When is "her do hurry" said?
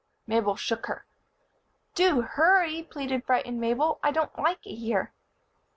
0.87-2.81